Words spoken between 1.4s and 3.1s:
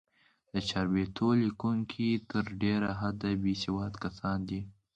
لیکوونکي تر ډېره